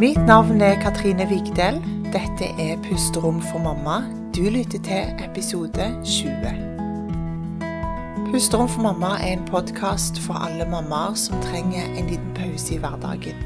[0.00, 1.76] Mitt navn er Katrine Vigdel.
[2.08, 3.98] Dette er Pusterom for mamma.
[4.32, 6.30] Du lytter til episode 20.
[8.32, 12.78] Pusterom for mamma er en podkast for alle mammaer som trenger en liten pause i
[12.80, 13.36] hverdagen.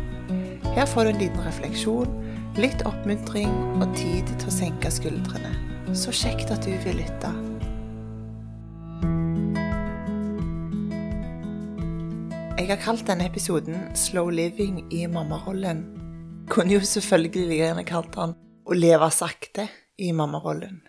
[0.76, 2.14] Her får du en liten refleksjon,
[2.54, 3.50] litt oppmuntring
[3.80, 5.50] og tid til å senke skuldrene.
[5.90, 7.34] Så kjekt at du vil lytte.
[12.62, 16.03] Jeg har kalt denne episoden 'Slow living i mammarollen'.
[16.48, 18.34] Kunne jo selvfølgelig gjerne kalt han
[18.64, 20.82] 'Å leve sakte i mammarollen'.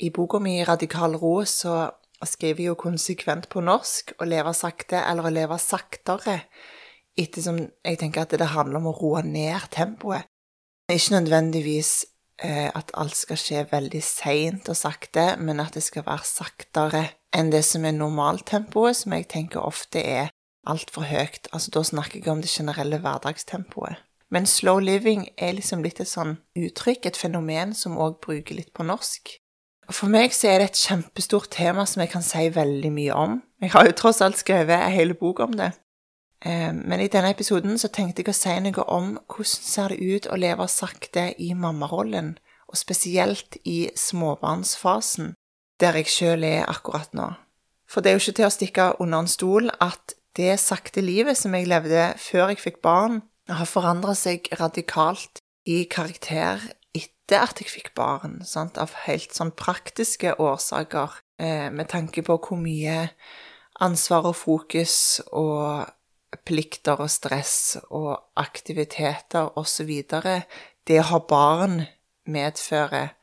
[0.00, 1.90] I boka mi 'Radikal ro' så
[2.24, 6.40] skriver jeg jo konsekvent på norsk 'å leve sakte' eller 'å leve saktere',
[7.16, 10.24] ettersom jeg tenker at det handler om å roe ned tempoet.
[10.90, 12.04] Ikke nødvendigvis
[12.42, 17.08] eh, at alt skal skje veldig seint og sakte, men at det skal være saktere
[17.32, 20.28] enn det som er normaltempoet, som jeg tenker ofte er
[20.66, 21.48] altfor høyt.
[21.52, 24.05] Altså, da snakker jeg om det generelle hverdagstempoet.
[24.30, 28.72] Men slow living er liksom litt et sånn uttrykk, et fenomen som òg bruker litt
[28.74, 29.36] på norsk.
[29.86, 33.36] For meg så er det et kjempestort tema som jeg kan si veldig mye om.
[33.62, 35.70] Jeg har jo tross alt skrevet en hel bok om det.
[36.42, 40.02] Eh, men i denne episoden så tenkte jeg å si noe om hvordan ser det
[40.02, 42.34] ut å leve sakte i mammarollen,
[42.66, 45.36] og spesielt i småbarnsfasen,
[45.78, 47.30] der jeg sjøl er akkurat nå.
[47.86, 51.38] For det er jo ikke til å stikke under en stol at det sakte livet
[51.38, 56.62] som jeg levde før jeg fikk barn, har forandra seg radikalt i karakter
[56.96, 58.78] etter at jeg fikk barn, sant?
[58.78, 63.10] av helt sånn praktiske årsaker, eh, med tanke på hvor mye
[63.80, 65.86] ansvar og fokus og
[66.46, 69.90] plikter og stress og aktiviteter osv.
[70.86, 71.86] det å ha barn
[72.26, 73.14] medfører,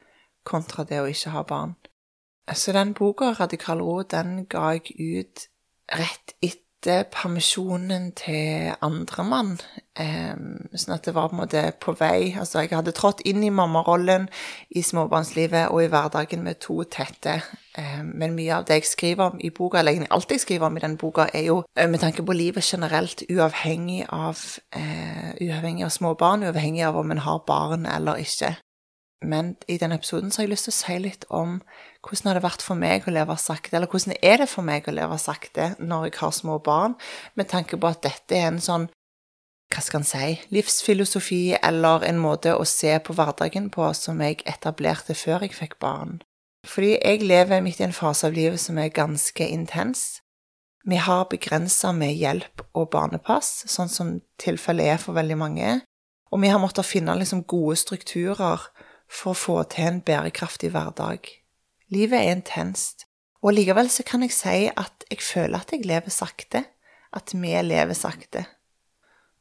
[0.43, 1.75] kontra det å ikke ha barn.
[2.53, 5.47] Så den boka, 'Radikal ro', den ga jeg ut
[5.87, 9.55] rett etter etter permisjonen til andremann.
[9.93, 13.43] Um, sånn at det var på en måte på vei Altså, jeg hadde trådt inn
[13.45, 14.25] i mammarollen
[14.73, 17.37] i småbarnslivet og i hverdagen med to tette.
[17.77, 20.67] Um, men mye av det jeg skriver om i boka, eller egentlig alt jeg skriver
[20.67, 24.43] om i den boka, er jo uh, med tanke på livet generelt, uavhengig av,
[24.75, 28.55] uh, uavhengig av små uavhengig av om en har barn eller ikke.
[29.23, 31.59] Men i denne episoden så har jeg lyst til å si litt om
[32.03, 34.87] hvordan har det vært for meg å leve sakte, eller hvordan er det for meg
[34.87, 36.97] å leve sakte når jeg har små barn,
[37.39, 38.89] med tanke på at dette er en sånn,
[39.73, 44.43] hva skal en si, livsfilosofi eller en måte å se på hverdagen på som jeg
[44.49, 46.19] etablerte før jeg fikk barn.
[46.67, 50.21] Fordi jeg lever midt i en fase av livet som er ganske intens.
[50.87, 55.73] Vi har begrensa med hjelp og barnepass, sånn som tilfellet er for veldig mange,
[56.33, 58.63] og vi har måttet finne liksom gode strukturer
[59.13, 61.29] for å få til en bærekraftig hverdag.
[61.93, 63.05] Livet er intenst,
[63.43, 66.63] og likevel så kan jeg si at jeg føler at jeg lever sakte,
[67.13, 68.45] at vi lever sakte.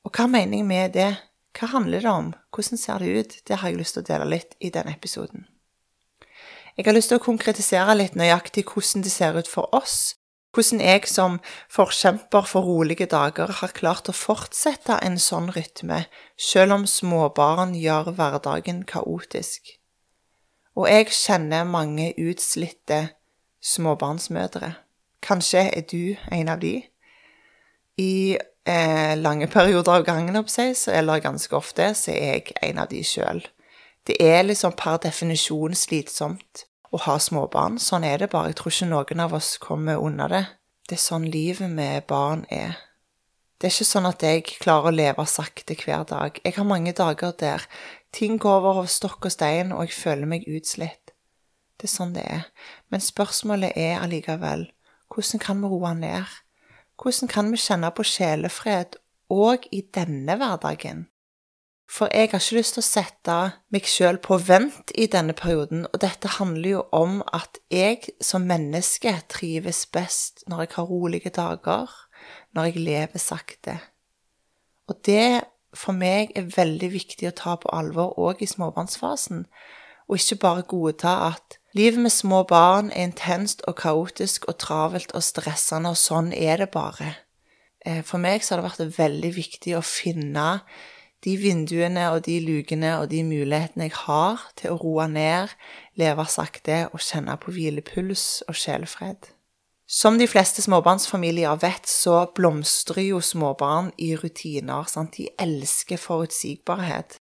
[0.05, 1.11] Og hva mener jeg med det?
[1.57, 2.33] Hva handler det om?
[2.53, 3.37] Hvordan ser det ut?
[3.49, 5.47] Det har jeg lyst til å dele litt i denne episoden.
[6.77, 10.17] Jeg har lyst til å konkretisere litt nøyaktig hvordan det ser ut for oss,
[10.53, 11.39] hvordan jeg som
[11.73, 16.05] forkjemper for rolige dager har klart å fortsette en sånn rytme,
[16.37, 19.79] selv om småbarn gjør hverdagen kaotisk.
[20.77, 23.15] Og jeg kjenner mange utslitte
[23.65, 24.75] småbarnsmødre.
[25.23, 26.75] Kanskje er du en av de.
[28.01, 28.37] I
[28.67, 33.45] eh, lange perioder av gangen, eller ganske ofte, så er jeg en av de sjøl.
[34.07, 37.79] Det er liksom per definisjon slitsomt å ha småbarn.
[37.81, 38.53] Sånn er det bare.
[38.53, 40.45] Jeg tror ikke noen av oss kommer unna det.
[40.89, 42.77] Det er sånn livet med barn er.
[43.57, 46.41] Det er ikke sånn at jeg klarer å leve sakte hver dag.
[46.45, 47.65] Jeg har mange dager der
[48.13, 51.15] ting går over av stokk og stein, og jeg føler meg utslitt.
[51.79, 52.49] Det er sånn det er.
[52.91, 54.69] Men spørsmålet er allikevel
[55.13, 56.29] hvordan kan vi roe ned?
[57.01, 58.99] Hvordan kan vi kjenne på sjelefred
[59.33, 61.07] òg i denne hverdagen?
[61.93, 63.35] For jeg har ikke lyst til å sette
[63.75, 68.47] meg sjøl på vent i denne perioden, og dette handler jo om at jeg som
[68.49, 71.93] menneske trives best når jeg har rolige dager,
[72.57, 73.75] når jeg lever sakte.
[74.89, 75.43] Og det
[75.77, 79.45] for meg er veldig viktig å ta på alvor òg i småbarnsfasen,
[80.09, 85.13] og ikke bare godta at livet med små barn er intenst og kaotisk og travelt
[85.17, 87.15] og stressende, og sånn er det bare.
[87.85, 90.49] Eh, for meg så har det vært veldig viktig å finne
[91.25, 95.53] de vinduene og de lukene og de mulighetene jeg har til å roe ned,
[95.99, 99.31] leve sakte og kjenne på hvilepuls og sjelfred.
[99.87, 104.89] Som de fleste småbarnsfamilier vet, så blomstrer jo småbarn i rutiner.
[104.89, 105.19] Sant?
[105.19, 107.19] De elsker forutsigbarhet.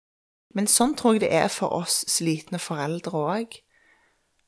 [0.55, 3.58] Men sånn tror jeg det er for oss slitne foreldre òg.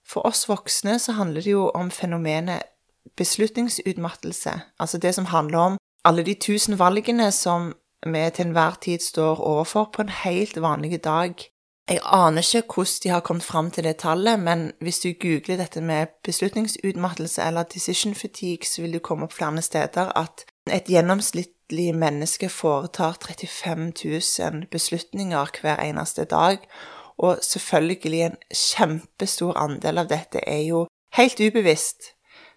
[0.07, 2.71] For oss voksne så handler det jo om fenomenet
[3.19, 7.73] beslutningsutmattelse, altså det som handler om alle de tusen valgene som
[8.07, 11.35] vi til enhver tid står overfor på en helt vanlig dag.
[11.89, 15.57] Jeg aner ikke hvordan de har kommet fram til det tallet, men hvis du googler
[15.57, 20.87] dette med beslutningsutmattelse eller decision fatigue, så vil du komme opp flere steder at et
[20.87, 26.59] gjennomsnittlig menneske foretar 35 000 beslutninger hver eneste dag,
[27.19, 30.87] og selvfølgelig en kjempestor andel av dette er jo
[31.19, 32.15] helt ubevisst.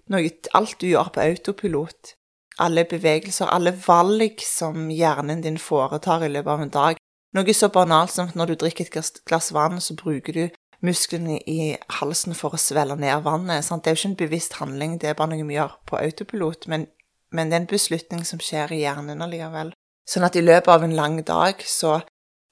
[0.09, 2.13] Noe, alt du gjør på autopilot.
[2.63, 7.01] Alle bevegelser, alle valg som hjernen din foretar i løpet av en dag.
[7.35, 10.45] Noe så banalt som når du drikker et glass vann, så bruker du
[10.85, 13.65] musklene i halsen for å svelle ned vannet.
[13.65, 13.83] Sant?
[13.83, 16.67] Det er jo ikke en bevisst handling, det er bare noe vi gjør på autopilot,
[16.71, 16.87] men,
[17.35, 19.73] men det er en beslutning som skjer i hjernen allikevel.
[20.07, 21.99] Sånn at i løpet av en lang dag så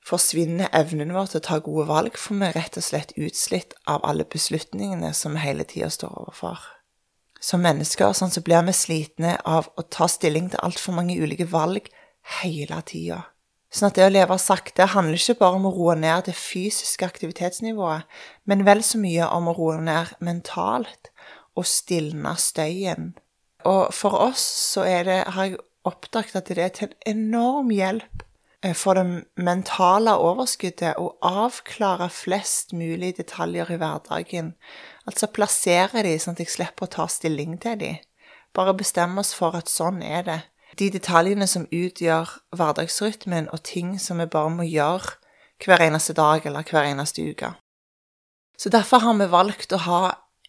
[0.03, 3.75] forsvinner evnen vår til å ta gode valg, for vi er rett og slett utslitt
[3.87, 6.59] av alle beslutningene som vi hele tida står overfor.
[7.43, 11.47] Som mennesker sånn, så blir vi slitne av å ta stilling til altfor mange ulike
[11.51, 11.89] valg
[12.39, 13.19] hele tida.
[13.73, 17.07] Sånn at det å leve sakte handler ikke bare om å roe ned det fysiske
[17.09, 18.05] aktivitetsnivået,
[18.45, 21.09] men vel så mye om å roe ned mentalt
[21.57, 23.15] og stilne støyen.
[23.67, 24.43] Og for oss
[24.73, 28.23] så det, har jeg oppdaget at det er til en enorm hjelp
[28.63, 34.53] Eh, for det mentale overskuddet å avklare flest mulig detaljer i hverdagen.
[35.09, 37.91] Altså plassere de sånn at jeg slipper å ta stilling til de.
[38.55, 40.39] Bare bestemme oss for at sånn er det.
[40.79, 45.17] De detaljene som utgjør hverdagsrytmen, og ting som vi bare må gjøre
[45.63, 47.53] hver eneste dag eller hver eneste uke.
[48.57, 50.01] Så derfor har vi valgt å ha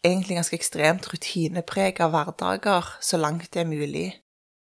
[0.04, 4.10] egentlig ganske ekstremt rutineprega hverdager så langt det er mulig.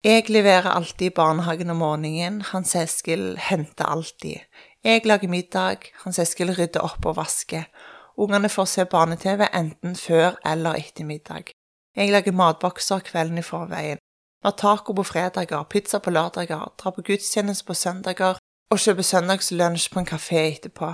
[0.06, 4.44] Jeg leverer alltid i barnehagen om morgenen, Hans Eskil henter alltid.
[4.86, 7.66] Jeg lager middag, Hans Eskil rydder opp og vasker.
[8.18, 11.52] Ungene får se barne-TV enten før eller etter middag.
[11.96, 13.98] Jeg lager matbokser kvelden i forveien.
[13.98, 18.38] Vi Har taco på fredager, pizza på lørdager, drar på gudstjeneste på søndager
[18.72, 20.94] og kjøper søndagslunsj på en kafé etterpå.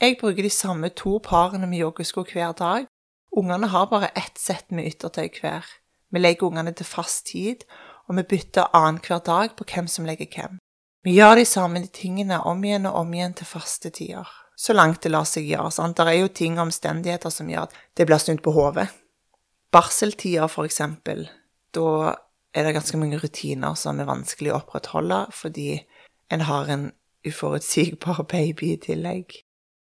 [0.00, 2.86] Jeg bruker de samme to parene med joggesko hver dag.
[3.32, 5.66] Ungene har bare ett sett med yttertøy hver.
[6.10, 7.66] Vi legger ungene til fast tid,
[8.08, 10.58] og vi bytter annenhver dag på hvem som legger hvem.
[11.04, 14.28] Vi gjør de samme tingene om igjen og om igjen til faste tider,
[14.58, 15.70] så langt det lar seg gjøre.
[15.74, 15.96] Sant?
[15.98, 18.88] Det er jo ting og omstendigheter som gjør at det blir snudd på hodet.
[19.70, 21.28] Barseltider, for eksempel,
[21.76, 22.14] da
[22.56, 25.82] er det ganske mange rutiner som er vanskelig å opprettholde fordi
[26.32, 26.88] en har en
[27.28, 29.36] uforutsigbar baby i tillegg.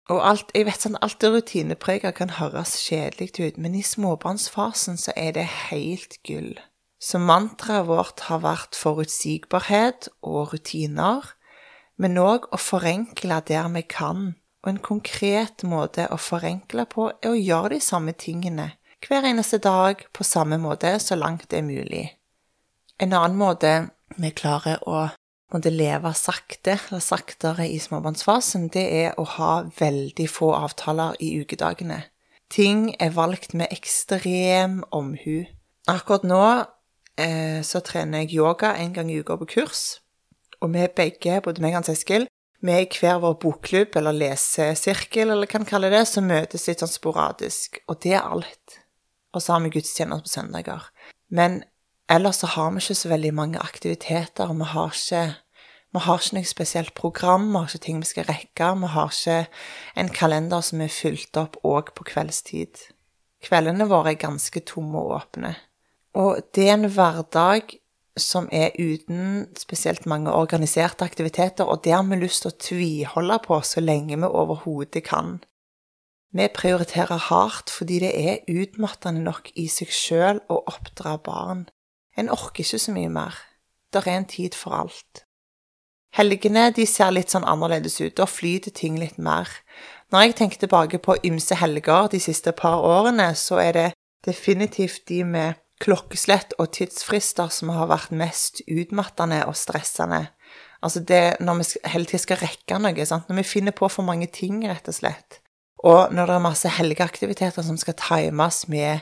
[0.09, 4.97] Og alt, jeg vet sånn, alt det rutinepreget kan høres kjedelig ut, men i småbarnsfasen
[5.00, 6.55] så er det helt gull.
[6.99, 11.29] Så mantraet vårt har vært forutsigbarhet og rutiner,
[12.00, 14.32] men òg å forenkle der vi kan.
[14.69, 19.56] Og en konkret måte å forenkle på er å gjøre de samme tingene hver eneste
[19.65, 22.03] dag på samme måte så langt det er mulig.
[23.00, 23.70] En annen måte
[24.20, 25.06] vi klarer å
[25.55, 31.31] måtte leve sakte eller saktere i småbarnsfasen, det er å ha veldig få avtaler i
[31.41, 32.03] ukedagene.
[32.53, 35.47] Ting er valgt med ekstrem omhu.
[35.88, 36.44] Akkurat nå
[37.17, 40.03] eh, så trener jeg yoga en gang i uka på kurs.
[40.61, 42.29] Og vi begge, både meg og Hans Eskil,
[42.60, 46.82] vi i hver vår bokklubb eller lesesirkel, eller hva vi kaller det, som møtes litt
[46.82, 47.81] sånn sporadisk.
[47.87, 48.78] Og det er alt.
[49.34, 50.88] Og så har vi gudstjenester på søndager.
[51.31, 51.62] Men
[52.10, 54.55] ellers så har vi ikke så veldig mange aktiviteter.
[54.58, 55.24] Vi har ikke,
[55.94, 58.72] vi har ikke noe spesielt program, vi har ikke ting vi skal rekke.
[58.82, 59.41] Vi har ikke
[60.03, 62.88] en kalender som er fylt opp òg på kveldstid.
[63.44, 65.55] Kveldene våre er ganske tomme og åpne.
[66.19, 67.77] Og det er en hverdag
[68.22, 73.39] som er uten spesielt mange organiserte aktiviteter, og det har vi lyst til å tviholde
[73.44, 75.39] på så lenge vi overhodet kan.
[76.32, 81.69] Vi prioriterer hardt fordi det er utmattende nok i seg sjøl å oppdra barn.
[82.19, 83.39] En orker ikke så mye mer.
[83.93, 85.25] Det er en tid for alt.
[86.17, 89.48] Helgene de ser litt sånn annerledes ut, da flyter ting litt mer.
[90.13, 93.89] Når jeg tenker tilbake på ymse helger de siste par årene, så er det
[94.27, 100.29] definitivt de med klokkeslett og tidsfrister som har vært mest utmattende og stressende.
[100.82, 103.29] Altså det når vi hele tida skal rekke noe, sant?
[103.29, 105.41] når vi finner på for mange ting, rett og slett.
[105.87, 109.01] Og når det er masse helgeaktiviteter som skal times med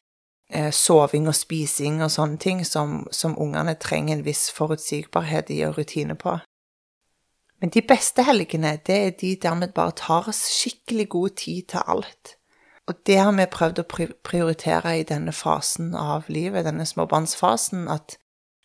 [0.52, 5.62] eh, soving og spising og sånne ting som, som ungene trenger en viss forutsigbarhet i
[5.68, 6.36] og rutine på.
[7.60, 11.62] Men de beste helgene, det er de der vi bare tar oss skikkelig god tid
[11.72, 12.35] til alt.
[12.86, 13.88] Og det har vi prøvd å
[14.26, 18.14] prioritere i denne fasen av livet, denne småbarnsfasen, at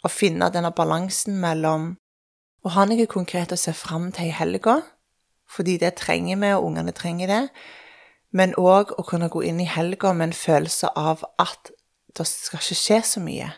[0.06, 1.96] å finne denne balansen mellom
[2.62, 4.82] å ha noe konkret å se fram til i helga,
[5.50, 7.42] fordi det trenger vi, og ungene trenger det,
[8.32, 11.74] men òg å kunne gå inn i helga med en følelse av at
[12.16, 13.50] det skal ikke skje så mye.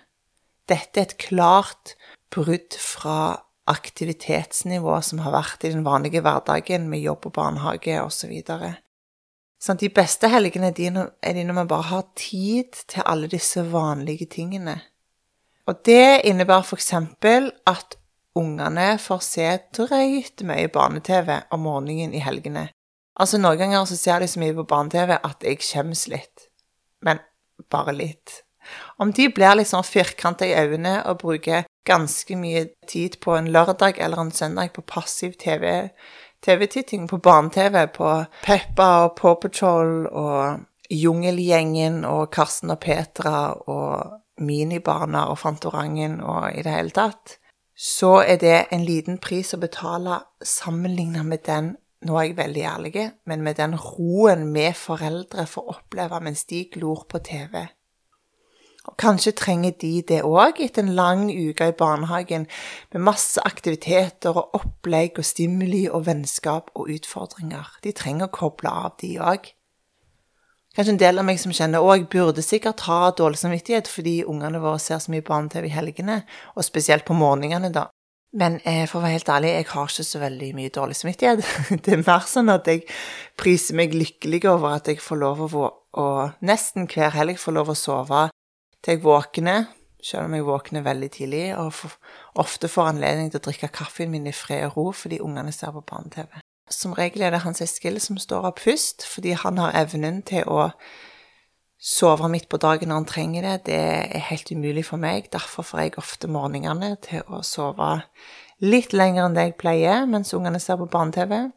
[0.70, 1.94] Dette er et klart
[2.34, 8.34] brudd fra aktivitetsnivået som har vært i den vanlige hverdagen med jobb og barnehage osv.
[9.64, 14.28] Sånn, de beste helgene er de når man bare har tid til alle disse vanlige
[14.36, 14.82] tingene.
[15.72, 16.92] Og det innebærer f.eks.
[17.72, 17.96] at
[18.36, 22.68] ungene får se drøyt mye barne-TV om morgenen i helgene.
[23.16, 26.50] Altså, noen ganger så ser de så mye på barne-TV at jeg skjemmes litt.
[27.06, 27.22] Men
[27.72, 28.42] bare litt.
[29.00, 33.48] Om de blir litt sånn firkanta i øynene og bruker ganske mye tid på en
[33.54, 35.90] lørdag eller en søndag på passiv TV,
[36.44, 38.10] TV-titting på barne-TV, på
[38.44, 46.52] Peppa og Paw Patrol og Jungelgjengen og Karsten og Petra og Minibarna og Fantorangen og
[46.52, 47.38] i det hele tatt,
[47.74, 51.72] så er det en liten pris å betale sammenlignet med den
[52.04, 56.66] nå er jeg veldig ærlig, men med den roen vi foreldre får oppleve mens de
[56.74, 57.62] glor på TV.
[59.00, 62.50] Kanskje trenger de det òg etter en lang uke i barnehagen
[62.92, 67.70] med masse aktiviteter og opplegg og stimuli og vennskap og utfordringer.
[67.84, 69.48] De trenger å koble av, de òg.
[70.76, 74.60] Kanskje en del av meg som kjenner òg burde sikkert ha dårlig samvittighet fordi ungene
[74.60, 76.24] våre ser så mye barne-TV i helgene,
[76.58, 77.88] og spesielt på morgenene, da.
[78.36, 81.44] Men eh, for å være helt ærlig, jeg har ikke så veldig mye dårlig samvittighet.
[81.86, 82.84] Det er mer sånn at jeg
[83.40, 85.68] priser meg lykkelig over at jeg får lov å,
[86.02, 86.08] å
[86.44, 88.24] nesten hver helg får lov å sove
[88.84, 89.70] til jeg våkner,
[90.04, 91.74] selv om jeg våkner veldig tidlig, og
[92.44, 95.72] ofte får anledning til å drikke kaffen min i fred og ro fordi ungene ser
[95.72, 96.42] på barne-TV.
[96.72, 100.48] Som regel er det Hans Eskil som står opp først, fordi han har evnen til
[100.50, 100.72] å
[101.84, 103.56] sove midt på dagen når han trenger det.
[103.68, 105.28] Det er helt umulig for meg.
[105.32, 107.98] Derfor får jeg ofte morgenene til å sove
[108.64, 111.52] litt lenger enn det jeg pleier mens ungene ser på barne-TV.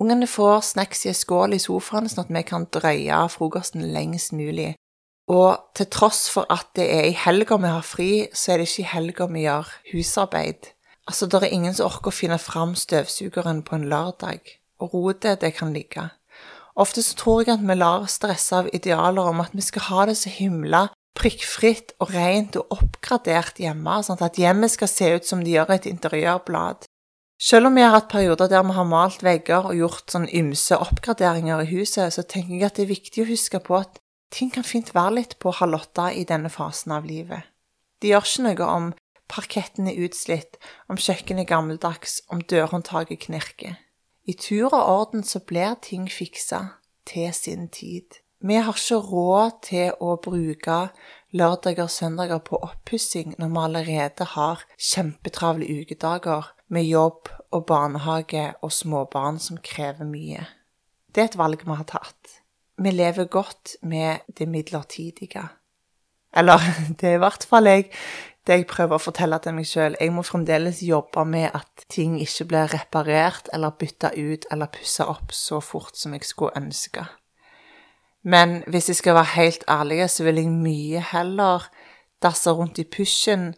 [0.00, 4.32] Ungene får snacks i en skål i sofaen, sånn at vi kan drøye frokosten lengst
[4.36, 4.74] mulig.
[5.30, 8.68] Og til tross for at det er i helga vi har fri, så er det
[8.70, 10.72] ikke i helga vi gjør husarbeid.
[11.06, 15.40] Altså, det er ingen som orker å finne fram støvsugeren på en lørdag, og rotet,
[15.42, 16.08] det kan ligge.
[16.80, 19.86] Ofte så tror jeg at vi lar oss stresse av idealer om at vi skal
[19.88, 25.10] ha det så himla prikkfritt og rent og oppgradert hjemme, sånn at hjemmet skal se
[25.16, 26.86] ut som det gjør et interiørblad.
[27.40, 30.76] Selv om vi har hatt perioder der vi har malt vegger og gjort sånn ymse
[30.76, 34.52] oppgraderinger i huset, så tenker jeg at det er viktig å huske på at Ting
[34.54, 37.46] kan fint være litt på hallotta i denne fasen av livet.
[38.00, 38.90] Det gjør ikke noe om
[39.30, 40.58] parketten er utslitt,
[40.88, 43.76] om kjøkkenet er gammeldags, om dørhåndtaket knirker.
[44.26, 46.60] I tur og orden så blir ting fiksa
[47.08, 48.20] til sin tid.
[48.40, 50.78] Vi har ikke råd til å bruke
[51.36, 58.46] lørdager og søndager på oppussing når vi allerede har kjempetravle ukedager med jobb og barnehage
[58.62, 60.46] og småbarn som krever mye.
[61.10, 62.40] Det er et valg vi har tatt
[62.80, 65.48] vi lever godt med det midlertidige.
[66.36, 66.58] Eller
[67.00, 67.90] det er i hvert fall jeg,
[68.46, 69.96] det jeg prøver å fortelle til meg sjøl.
[70.00, 75.08] Jeg må fremdeles jobbe med at ting ikke blir reparert eller bytta ut eller pussa
[75.12, 77.04] opp så fort som jeg skulle ønske.
[78.22, 81.68] Men hvis jeg skal være helt ærlig, så vil jeg mye heller
[82.22, 83.52] dasse rundt i pysjen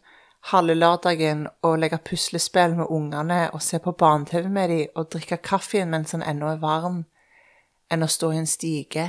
[0.51, 5.39] halve lørdagen og legge puslespill med ungene og se på barne-TV med dem og drikke
[5.39, 7.05] kaffen mens den ennå er varm,
[7.93, 9.07] enn å stå i en stige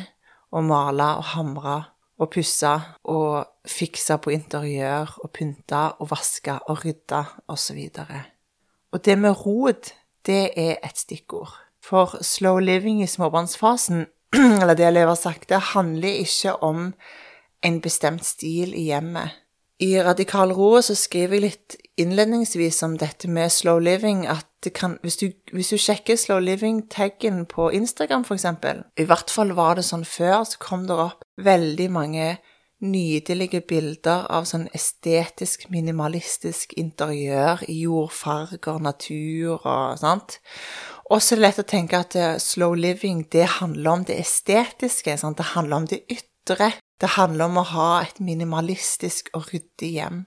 [0.54, 1.78] og male og hamre
[2.22, 2.72] og pusse
[3.10, 7.80] og fikse på interiør og pynte og vaske og rydde osv.
[7.90, 8.16] Og,
[8.94, 9.94] og det med rot,
[10.28, 11.52] det er et stikkord.
[11.84, 14.06] For slow living i småbarnsfasen,
[14.62, 16.94] eller det jeg lever sakte, handler ikke om
[17.64, 19.43] en bestemt stil i hjemmet.
[19.82, 24.98] I Radikal ro så skriver jeg litt innledningsvis om dette med slow living, at kan,
[25.04, 28.46] hvis, du, hvis, du, sjekker slow living-taggen på Instagram, f.eks.
[29.00, 32.28] I hvert fall var det sånn før, så kom det opp veldig mange
[32.84, 40.40] nydelige bilder av sånn estetisk, minimalistisk interiør i jordfarger, natur og sånt.
[41.12, 44.20] Og så er det lett å tenke at eh, slow living, det handler om det
[44.20, 45.16] estetiske.
[45.20, 45.40] Sant?
[45.40, 46.74] Det handler om det ytre.
[47.02, 50.24] Det handler om å ha et minimalistisk og ryddig hjem.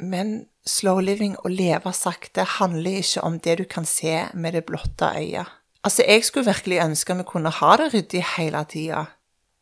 [0.00, 4.64] Men slow living, og leve sakte, handler ikke om det du kan se med det
[4.68, 5.46] blotte øyet.
[5.86, 9.04] Altså, jeg skulle virkelig ønske vi kunne ha det ryddig hele tida.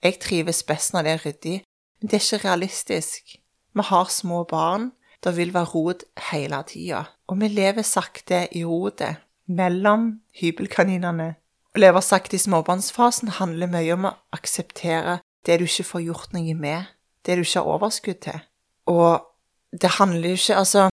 [0.02, 1.56] Jeg trives best når det er ryddig,
[2.00, 3.36] men det er ikke realistisk.
[3.74, 4.92] Vi har små barn,
[5.24, 11.34] det vil være rot hele tida, og vi lever sakte i rotet mellom hybelkaninene.
[11.74, 16.34] Å leve sakte i småbarnsfasen handler mye om å akseptere det du ikke får gjort
[16.36, 16.90] noe med,
[17.26, 18.40] det du ikke har overskudd til.
[18.86, 19.24] Og
[19.72, 20.88] det handler jo ikke Altså,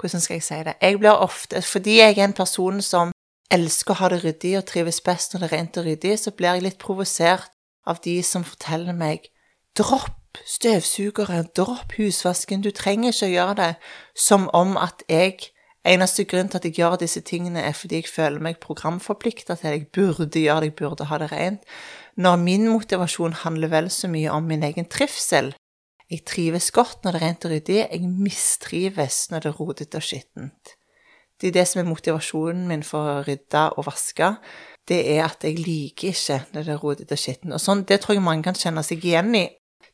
[0.00, 0.74] hvordan skal jeg si det?
[0.82, 3.12] Jeg blir ofte Fordi jeg er en person som
[3.50, 6.30] elsker å ha det ryddig og trives best når det er rent og ryddig, så
[6.30, 7.50] blir jeg litt provosert
[7.86, 9.30] av de som forteller meg
[9.78, 13.70] Dropp støvsugeren, dropp husvasken, du trenger ikke å gjøre det,
[14.14, 15.50] som om at jeg
[15.88, 19.70] Eneste grunn til at jeg gjør disse tingene, er fordi jeg føler meg programforplikta til
[19.70, 19.76] det.
[19.76, 21.62] Jeg burde gjøre det, jeg burde ha det rent.
[22.18, 25.52] Når min motivasjon handler vel så mye om min egen trivsel.
[26.10, 30.00] Jeg trives godt når det er rent og ryddig, jeg mistrives når det er rotete
[30.00, 30.72] og skittent.
[31.38, 34.32] Det er det som er motivasjonen min for å rydde og vaske.
[34.88, 37.54] Det er at jeg liker ikke når det er rotete og skittent.
[37.54, 39.44] Og sånn, det tror jeg mange kan kjenne seg igjen i.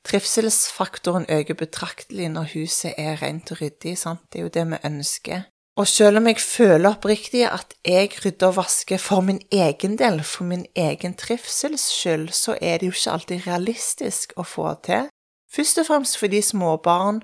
[0.04, 3.99] Trivselsfaktoren øker betraktelig når huset er rent og ryddig.
[4.00, 4.25] Sant?
[4.33, 5.45] Det er jo det vi ønsker.
[5.76, 10.23] Og selv om jeg føler oppriktig at jeg rydder og vasker for min egen del,
[10.23, 15.09] for min egen trivsels skyld, så er det jo ikke alltid realistisk å få til.
[15.54, 17.21] Først og fremst fordi småbarn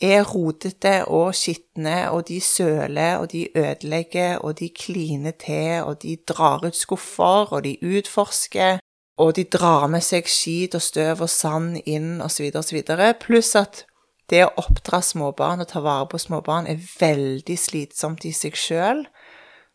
[0.00, 6.02] er rotete og skitne, og de søler, og de ødelegger, og de kliner til, og
[6.02, 8.78] de drar ut skuffer, og de utforsker,
[9.18, 12.80] og de drar med seg skit og støv og sand inn, osv., osv.,
[13.20, 13.84] pluss at
[14.32, 19.04] det å oppdra småbarn og ta vare på småbarn er veldig slitsomt i seg sjøl,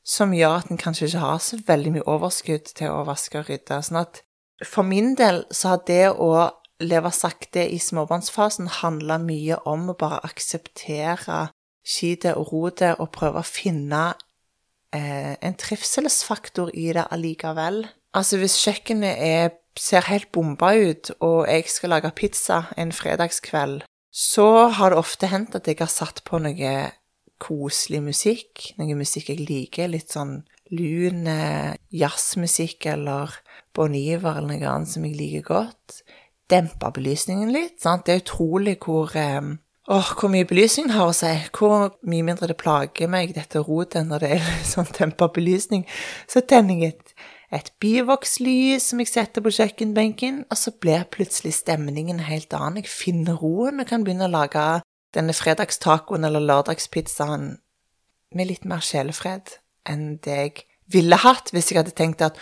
[0.06, 3.51] som gjør at en kanskje ikke har så veldig mye overskudd til å vaske og
[3.51, 3.82] rydde.
[3.86, 4.24] Sånn at
[4.65, 6.32] for min del så har det å
[6.79, 11.50] leve sakte i småbarnsfasen handla mye om å bare akseptere
[11.86, 14.13] skitet og rotet og prøve å finne
[14.96, 17.84] eh, en trivselsfaktor i det allikevel.
[18.15, 23.84] Altså, hvis kjøkkenet er, ser helt bomba ut, og jeg skal lage pizza en fredagskveld,
[24.10, 26.74] så har det ofte hendt at jeg har satt på noe
[27.39, 30.42] koselig musikk, noe musikk jeg liker, litt sånn
[30.75, 33.39] lun eh, jazzmusikk eller
[33.75, 36.01] Bon Iver eller noe annet som jeg liker godt.
[36.50, 37.80] Dempa belysningen litt.
[37.82, 38.06] sant?
[38.06, 39.56] Det er utrolig hvor eh,
[39.89, 41.32] Åh, hvor mye belysningen har å si.
[41.56, 45.88] Hvor mye mindre det plager meg, dette rotet, når det er sånn dempa belysning.
[46.30, 47.16] Så tenner jeg et
[47.50, 52.84] et byvokslys som jeg setter på kjøkkenbenken, og så blir plutselig stemningen helt annen.
[52.84, 54.65] Jeg finner roen og kan begynne å lage
[55.18, 57.50] denne fredagstacoen eller lørdagspizzaen
[58.38, 59.55] med litt mer sjelefred
[59.90, 62.38] enn det jeg ville hatt hvis jeg hadde tenkt at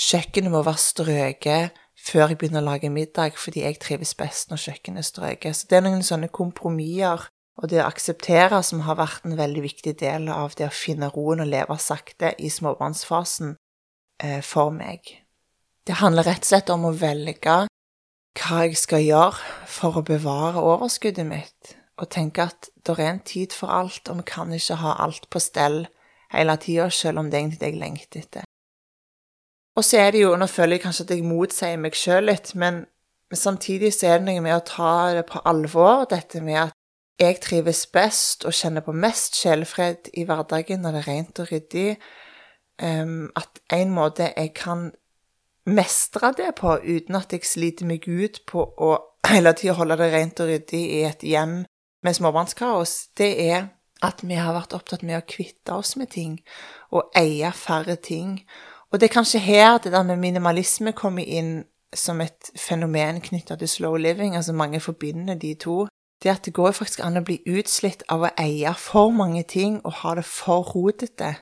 [0.00, 4.62] kjøkkenet må være strøket før jeg begynner å lage middag, fordi jeg trives best når
[4.64, 5.56] kjøkkenet er strøket.
[5.58, 7.28] Så det er noen sånne kompromisser
[7.60, 11.12] og det å akseptere som har vært en veldig viktig del av det å finne
[11.12, 13.52] roen og leve sakte i småbarnsfasen
[14.46, 15.08] for meg.
[15.86, 17.56] Det handler rett og slett om å velge
[18.38, 23.20] hva jeg skal gjøre for å bevare overskuddet mitt, og tenke at det er en
[23.26, 25.84] tid for alt, og vi kan ikke ha alt på stell
[26.32, 28.48] hele tida, selv om det er egentlig det jeg lengter etter.
[29.76, 32.54] Og så er det jo, nå føler jeg kanskje at jeg motsier meg sjøl litt,
[32.54, 32.84] men
[33.32, 36.76] samtidig så er det noe med å ta det på alvor, dette med at
[37.20, 41.52] jeg trives best og kjenner på mest sjelfred i hverdagen når det er rent og
[41.52, 41.96] ryddig,
[42.82, 44.90] at en måte jeg kan
[45.66, 48.96] mestre det på uten at jeg sliter meg ut på å
[49.32, 51.62] hele tida holde det rent og ryddig i et hjem
[52.02, 53.68] med småbarnskaos, det er
[54.02, 56.40] at vi har vært opptatt med å kvitte oss med ting
[56.90, 58.40] og eie færre ting.
[58.90, 61.62] Og det er kanskje her det der med minimalisme kommer inn
[61.94, 64.36] som et fenomen knytta til slow living.
[64.36, 65.86] Altså mange forbinder de to.
[66.22, 69.80] Det at det går faktisk an å bli utslitt av å eie for mange ting
[69.84, 71.36] og ha det for rotete.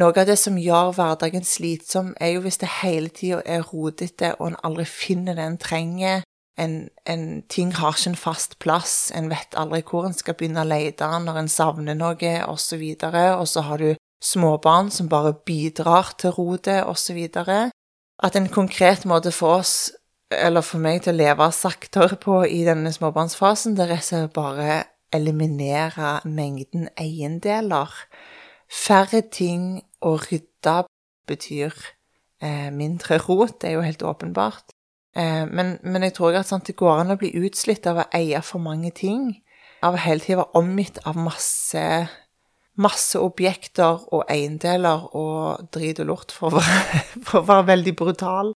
[0.00, 4.30] Noe av det som gjør hverdagen slitsom, er jo hvis det hele tida er rotete,
[4.38, 6.22] og en aldri finner det en trenger.
[6.60, 6.76] En,
[7.08, 10.68] en, ting har ikke en fast plass, en vet aldri hvor en skal begynne å
[10.68, 12.86] lete når en savner noe, osv.
[12.94, 13.92] Og, og så har du
[14.24, 17.20] småbarn som bare bidrar til rotet, osv.
[18.22, 19.92] At en konkret måte for oss,
[20.32, 26.22] eller for meg, til å leve saktere på i denne småbarnsfasen, det er bare eliminere
[26.24, 27.92] mengden eiendeler.
[28.72, 30.78] Færre ting å rydde
[31.28, 31.74] betyr
[32.42, 34.72] eh, mindre rot, det er jo helt åpenbart.
[35.16, 38.08] Eh, men, men, jeg tror at sant, det går an å bli utslitt av å
[38.16, 39.28] eie for mange ting.
[39.84, 41.84] Av å hele tiden være omgitt av masse,
[42.80, 47.96] masse objekter og eiendeler og drit og lort, for å være, for å være veldig
[47.98, 48.54] brutal.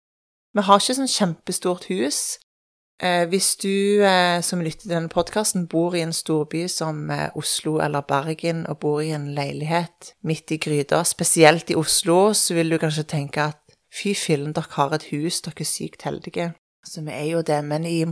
[0.56, 2.38] Vi har ikke sånn kjempestort hus.
[3.04, 7.28] Eh, hvis du eh, som lytter til denne podkasten bor i en storby som eh,
[7.36, 12.56] Oslo eller Bergen, og bor i en leilighet midt i gryta, spesielt i Oslo, så
[12.56, 13.60] vil du kanskje tenke at
[13.92, 16.54] fy fillen, dere har et hus, dere er sykt heldige.
[16.86, 18.06] Så vi er jo det, men i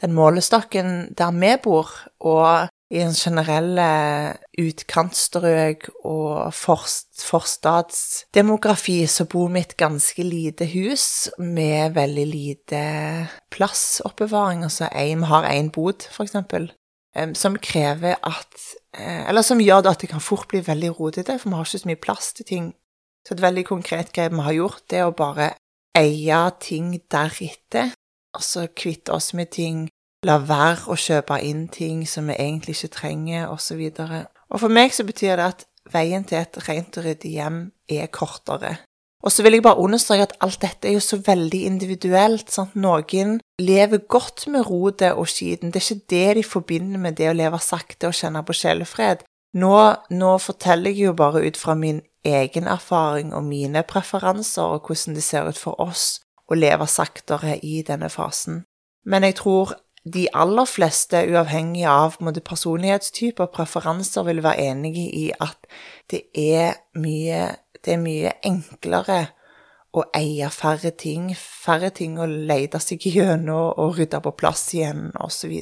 [0.00, 3.78] den målestokken der vi bor, og i en generell
[4.60, 11.06] utkantstrøk og forstadsdemografi så bor vi et ganske lite hus
[11.38, 12.82] med veldig lite
[13.54, 14.64] plassoppbevaring.
[14.64, 16.72] Altså vi har én bod, eksempel,
[17.34, 18.54] som krever at
[18.98, 21.78] eh, Eller som gjør at det kan fort bli veldig rotete, for vi har ikke
[21.78, 22.74] så mye plass til ting.
[23.26, 25.54] Så et veldig konkret grep vi har gjort, det er å bare
[25.96, 27.94] eie ting deretter.
[28.34, 29.88] Altså kvitte oss med ting
[30.24, 33.80] la være å kjøpe inn ting som vi egentlig ikke trenger, osv.
[34.00, 34.16] Og,
[34.50, 37.60] og for meg så betyr det at veien til et rent og ryddig hjem
[37.92, 38.78] er kortere.
[39.24, 42.50] Og så vil jeg bare understreke at alt dette er jo så veldig individuelt.
[42.52, 42.74] Sant?
[42.76, 45.72] Noen lever godt med rotet og skiten.
[45.72, 49.24] Det er ikke det de forbinder med det å leve sakte og kjenne på sjelefred.
[49.56, 49.72] Nå,
[50.10, 55.16] nå forteller jeg jo bare ut fra min egen erfaring og mine preferanser og hvordan
[55.16, 58.64] det ser ut for oss å leve saktere i denne fasen.
[59.08, 59.72] Men jeg tror
[60.04, 65.68] de aller fleste, uavhengig av måte, personlighetstype og preferanser, vil være enige i at
[66.12, 69.20] det er mye, det er mye enklere
[69.94, 75.08] å eie færre ting, færre ting å lete seg gjennom og rydde på plass igjen,
[75.24, 75.54] osv.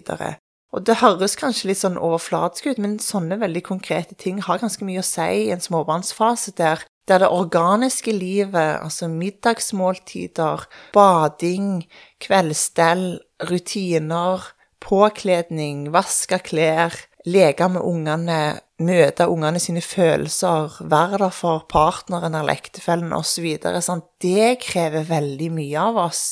[0.73, 4.87] Og det høres kanskje litt sånn overflatisk ut, men sånne veldig konkrete ting har ganske
[4.89, 11.83] mye å si i en småbarnsfase der der det organiske livet, altså middagsmåltider, bading,
[12.23, 14.45] kveldsstell, rutiner,
[14.83, 16.95] påkledning, vaske klær,
[17.29, 18.39] leke med ungene,
[18.83, 23.47] møte ungene sine følelser, være der for partneren eller ektefellen osv.
[23.81, 26.25] Sånn, det krever veldig mye av oss.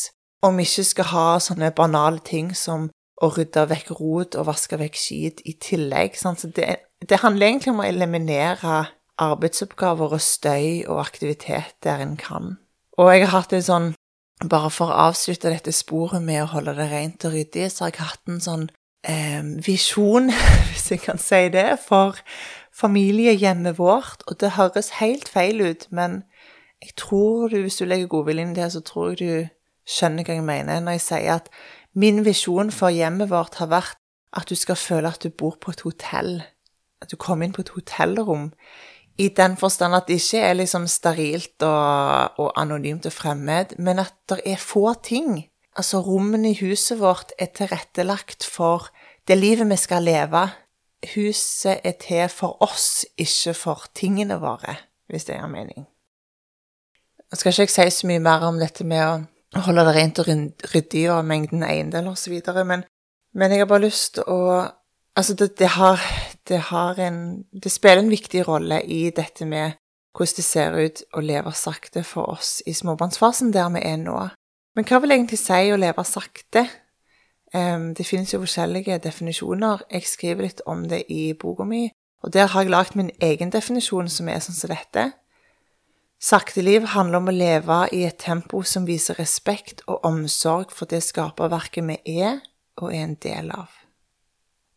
[0.43, 2.89] Om vi ikke skal ha sånne banale ting som
[3.21, 6.17] å rydde vekk rot og vaske vekk skit i tillegg.
[6.17, 8.79] Sånn, så det, det handler egentlig om å eliminere
[9.21, 12.57] arbeidsoppgaver og støy og aktivitet der en kan.
[12.97, 13.91] Og jeg har hatt en sånn
[14.49, 17.93] Bare for å avslutte dette sporet med å holde det rent og ryddig, så har
[17.93, 18.67] jeg hatt en sånn
[19.05, 20.31] eh, visjon,
[20.71, 22.17] hvis jeg kan si det, for
[22.73, 24.25] familiehjemmet vårt.
[24.27, 26.23] Og det høres helt feil ut, men
[26.81, 30.47] jeg tror du, hvis du legger godviljen det, så tror jeg du skjønner hva jeg
[30.47, 31.51] mener når jeg sier at
[31.99, 33.99] min visjon for hjemmet vårt har vært
[34.39, 36.39] at du skal føle at du bor på et hotell.
[37.03, 38.53] At du kommer inn på et hotellrom
[39.21, 44.01] i den forstand at det ikke er liksom sterilt og, og anonymt og fremmed, men
[44.01, 45.45] at det er få ting.
[45.77, 48.89] Altså, rommene i huset vårt er tilrettelagt for
[49.29, 50.49] det livet vi skal leve.
[51.15, 54.77] Huset er til for oss, ikke for tingene våre,
[55.09, 55.87] hvis det gir mening.
[57.31, 59.05] Jeg skal ikke si så mye mer om dette med
[59.55, 60.31] å holde det rent og
[60.73, 62.83] ryddig og mengden eiendeler osv., men,
[63.35, 64.41] men jeg har bare lyst til å
[65.17, 66.01] Altså, det, det, har,
[66.49, 69.73] det, har en Det spiller en viktig rolle i dette med
[70.17, 74.17] hvordan det ser ut å leve sakte for oss i småbarnsfasen, der vi er nå.
[74.75, 76.65] Men hva vil egentlig si å leve sakte?
[77.55, 79.85] Um, det finnes jo forskjellige definisjoner.
[79.91, 81.89] Jeg skriver litt om det i boka mi,
[82.23, 85.07] og der har jeg lagd min egen definisjon, som er sånn som dette.
[86.21, 91.01] Sakteliv handler om å leve i et tempo som viser respekt og omsorg for det
[91.07, 92.43] skaperverket vi er
[92.77, 93.80] og er en del av.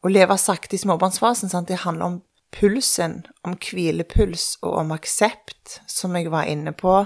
[0.03, 1.69] Å leve sakte i småbarnsfasen, sant?
[1.71, 2.21] det handler om
[2.53, 7.05] pulsen, om hvilepuls og om aksept, som jeg var inne på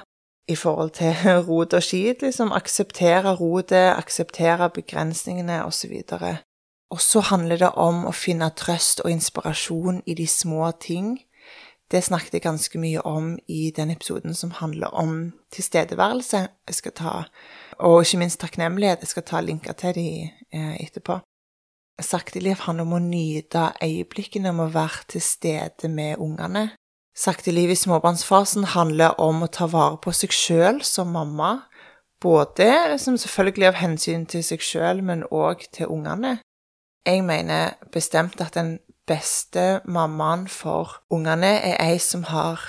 [0.50, 1.14] i forhold til
[1.48, 2.52] rot og skit, liksom.
[2.56, 5.94] Akseptere rotet, akseptere begrensningene, osv.
[6.90, 11.18] Og så handler det om å finne trøst og inspirasjon i de små ting.
[11.92, 16.48] Det snakket jeg ganske mye om i den episoden som handler om tilstedeværelse.
[16.68, 17.16] Jeg skal ta,
[17.80, 19.06] og ikke minst takknemlighet.
[19.06, 21.22] Jeg skal ta linker til de eh, etterpå.
[21.98, 26.70] Sakteliv handler om å nyte øyeblikkene med å være til stede med ungene.
[27.18, 31.64] Sakteliv i småbarnsfasen handler om å ta vare på seg sjøl som mamma,
[32.22, 36.38] både som selvfølgelig av hensyn til seg sjøl, men òg til ungene.
[37.08, 38.78] Jeg mener bestemt at den
[39.10, 42.62] beste mammaen for ungene er ei som har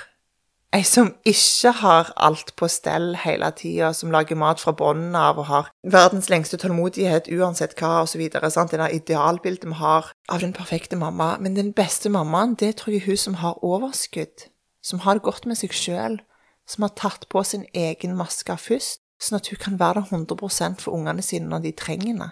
[0.76, 5.38] Ei som ikke har alt på stell hele tida, som lager mat fra bunnen av
[5.40, 8.26] og har verdens lengste tålmodighet uansett hva, osv.
[8.28, 11.38] Det der idealbildet vi har av den perfekte mamma.
[11.40, 14.48] Men den beste mammaen, det tror jeg er hun som har overskudd.
[14.84, 16.20] Som har det godt med seg sjøl.
[16.68, 20.82] Som har tatt på sin egen maske først, sånn at hun kan være der 100
[20.84, 22.30] for ungene sine når de trenger det.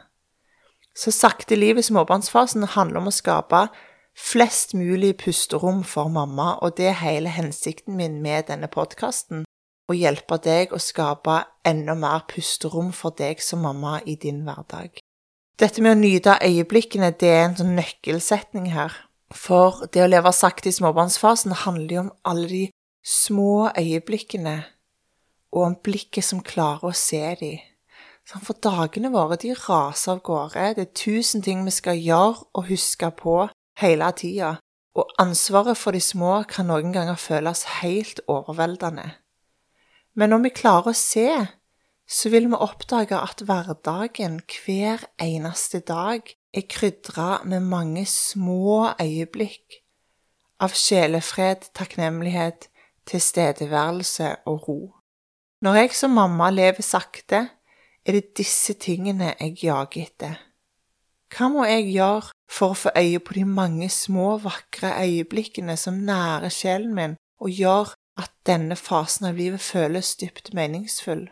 [0.97, 3.67] Så sakte livet i småbarnsfasen handler om å skape
[4.17, 9.45] flest mulig pusterom for mamma, og det er hele hensikten min med denne podkasten.
[9.87, 14.99] Å hjelpe deg å skape enda mer pusterom for deg som mamma i din hverdag.
[15.57, 18.93] Dette med å nyte øyeblikkene, det er en sånn nøkkelsetning her.
[19.33, 22.65] For det å leve sakte i småbarnsfasen handler jo om alle de
[23.07, 24.59] små øyeblikkene,
[25.55, 27.63] og om blikket som klarer å se dem.
[28.27, 30.73] Sånn, for dagene våre de raser av gårde.
[30.75, 33.45] Det er tusen ting vi skal gjøre og huske på
[33.81, 34.57] hele tida,
[34.97, 39.11] og ansvaret for de små kan noen ganger føles helt overveldende.
[40.17, 41.29] Men når vi klarer å se,
[42.09, 46.23] så vil vi oppdage at hverdagen hver eneste dag
[46.57, 49.83] er krydra med mange små øyeblikk
[50.63, 52.71] av sjelefred, takknemlighet,
[53.07, 54.81] tilstedeværelse og ro.
[55.61, 57.43] Når jeg som mamma lever sakte,
[58.07, 60.39] er det disse tingene jeg jager etter.
[61.33, 65.99] Hva må jeg gjøre for å få øye på de mange små, vakre øyeblikkene som
[66.07, 71.27] nærer sjelen min, og gjør at denne fasen av livet føles dypt meningsfull?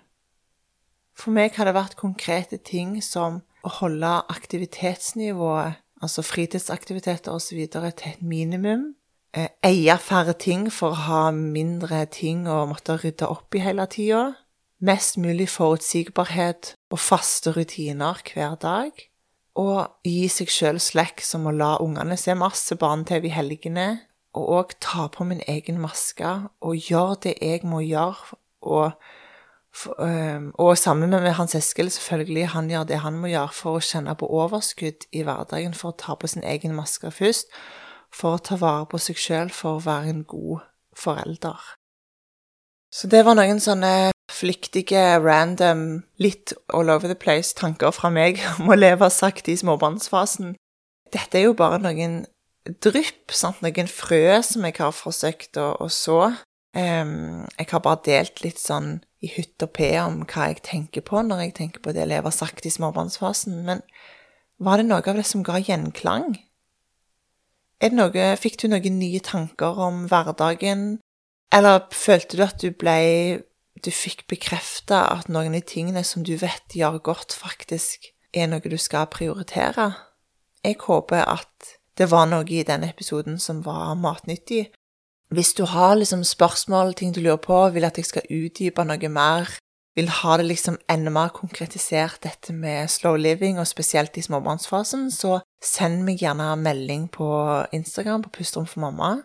[1.14, 7.87] For meg har det vært konkrete ting som å holde aktivitetsnivået, altså fritidsaktiviteter osv., til
[7.88, 8.92] et minimum.
[9.35, 13.87] Eh, eie færre ting for å ha mindre ting å måtte rydde opp i hele
[13.90, 14.35] tida.
[14.85, 18.92] Mest mulig forutsigbarhet og faste rutiner hver dag.
[19.60, 23.88] Og gi seg sjøl slekk som å la ungene se masse barne-TV i helgene.
[24.34, 28.40] Og òg ta på min egen maske og gjøre det jeg må gjøre.
[28.66, 28.96] Og
[30.54, 34.14] og sammen med Hans Eskil, selvfølgelig, han gjør det han må gjøre for å kjenne
[34.14, 37.50] på overskudd i hverdagen, for å ta på sin egen maske først,
[38.14, 40.62] for å ta vare på seg sjøl, for å være en god
[40.94, 41.58] forelder.
[42.94, 48.40] Så det var noen sånne flyktige, random, litt all over the place tanker fra meg
[48.59, 50.55] om å leve sakte i småbarnsfasen.
[51.14, 52.25] Dette er jo bare noen
[52.64, 53.62] drypp, sant?
[53.62, 56.33] noen frø som jeg har forsøkt å, å så.
[56.75, 61.05] Um, jeg har bare delt litt sånn i hytt og pe om hva jeg tenker
[61.07, 63.85] på når jeg tenker på det å leve sakte i småbarnsfasen, men
[64.59, 66.35] var det noe av det som ga gjenklang?
[67.94, 70.85] Noe, fikk du noen nye tanker om hverdagen,
[71.53, 72.97] eller følte du at du ble
[73.85, 78.49] Du fikk bekrefta at noen av de tingene som du vet gjør godt, faktisk er
[78.49, 79.92] noe du skal prioritere?
[80.64, 84.70] Jeg håper at det var noe i denne episoden som var matnyttig,
[85.35, 89.09] hvis du har liksom spørsmål, ting du lurer på, vil at jeg skal utdype noe
[89.11, 89.49] mer,
[89.97, 95.09] vil ha det liksom enda mer konkretisert, dette med slow living, og spesielt i småbarnsfasen,
[95.11, 97.29] så send meg gjerne melding på
[97.75, 99.16] Instagram på Pusterom for mamma.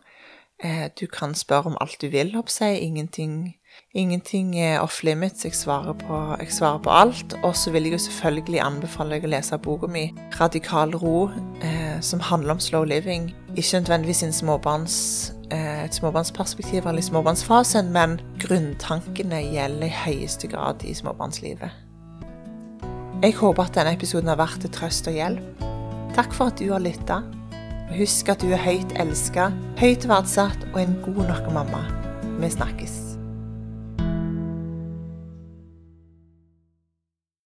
[0.64, 2.82] Eh, du kan spørre om alt du vil, hopp jeg.
[2.82, 3.56] Ingenting,
[3.94, 5.46] ingenting er off limits.
[5.46, 7.34] Jeg svarer på, jeg svarer på alt.
[7.44, 12.00] Og så vil jeg jo selvfølgelig anbefale deg å lese boka mi 'Radikal ro', eh,
[12.02, 13.34] som handler om slow living.
[13.56, 20.48] Ikke nødvendigvis en småbarns Eh, et småbarnsperspektiv eller i småbarnsfasen, men grunntankene gjelder i høyeste
[20.48, 21.74] grad i småbarnslivet.
[23.24, 25.66] Jeg håper at denne episoden har vært til trøst og hjelp.
[26.14, 27.24] Takk for at du har lytta.
[27.90, 29.50] Husk at du er høyt elska,
[29.82, 31.82] høyt verdsatt og en god nok mamma.
[32.38, 33.09] Vi snakkes.